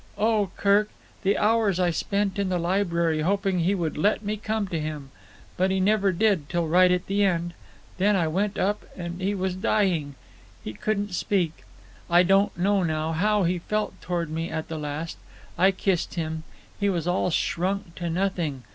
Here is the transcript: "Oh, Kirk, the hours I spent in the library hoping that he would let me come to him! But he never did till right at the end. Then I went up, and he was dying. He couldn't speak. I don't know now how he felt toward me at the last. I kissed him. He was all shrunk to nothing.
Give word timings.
"Oh, 0.17 0.49
Kirk, 0.57 0.89
the 1.21 1.37
hours 1.37 1.79
I 1.79 1.91
spent 1.91 2.39
in 2.39 2.49
the 2.49 2.57
library 2.57 3.21
hoping 3.21 3.57
that 3.59 3.65
he 3.65 3.75
would 3.75 3.99
let 3.99 4.23
me 4.23 4.35
come 4.35 4.67
to 4.69 4.79
him! 4.79 5.11
But 5.57 5.69
he 5.69 5.79
never 5.79 6.11
did 6.11 6.49
till 6.49 6.67
right 6.67 6.91
at 6.91 7.05
the 7.05 7.23
end. 7.23 7.53
Then 7.99 8.15
I 8.15 8.27
went 8.27 8.57
up, 8.57 8.83
and 8.97 9.21
he 9.21 9.35
was 9.35 9.53
dying. 9.53 10.15
He 10.63 10.73
couldn't 10.73 11.13
speak. 11.13 11.65
I 12.09 12.23
don't 12.23 12.57
know 12.57 12.81
now 12.81 13.11
how 13.11 13.43
he 13.43 13.59
felt 13.59 13.93
toward 14.01 14.31
me 14.31 14.49
at 14.49 14.69
the 14.69 14.79
last. 14.79 15.17
I 15.55 15.69
kissed 15.69 16.15
him. 16.15 16.45
He 16.79 16.89
was 16.89 17.07
all 17.07 17.29
shrunk 17.29 17.93
to 17.97 18.09
nothing. 18.09 18.63